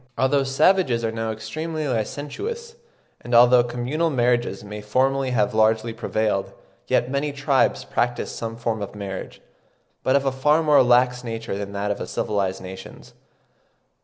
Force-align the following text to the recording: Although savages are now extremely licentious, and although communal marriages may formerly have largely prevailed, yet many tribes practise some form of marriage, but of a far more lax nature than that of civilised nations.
Although 0.17 0.45
savages 0.45 1.05
are 1.05 1.11
now 1.11 1.29
extremely 1.29 1.87
licentious, 1.87 2.73
and 3.23 3.35
although 3.35 3.63
communal 3.63 4.09
marriages 4.09 4.63
may 4.63 4.81
formerly 4.81 5.29
have 5.29 5.53
largely 5.53 5.93
prevailed, 5.93 6.53
yet 6.87 7.11
many 7.11 7.31
tribes 7.31 7.85
practise 7.85 8.31
some 8.31 8.57
form 8.57 8.81
of 8.81 8.95
marriage, 8.95 9.41
but 10.01 10.15
of 10.15 10.25
a 10.25 10.31
far 10.31 10.63
more 10.63 10.81
lax 10.81 11.23
nature 11.23 11.55
than 11.55 11.73
that 11.73 11.91
of 11.91 12.09
civilised 12.09 12.63
nations. 12.63 13.13